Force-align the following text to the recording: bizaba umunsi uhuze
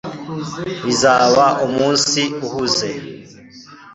bizaba 0.85 1.45
umunsi 1.65 2.21
uhuze 2.45 2.89